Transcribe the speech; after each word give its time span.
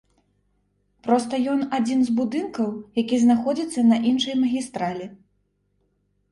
Проста 1.07 1.39
ён 1.51 1.59
адзін 1.79 1.99
з 2.09 2.15
будынкаў, 2.21 2.69
які 3.03 3.15
знаходзіцца 3.27 3.87
на 3.93 4.03
іншай 4.15 4.35
магістралі. 4.43 5.05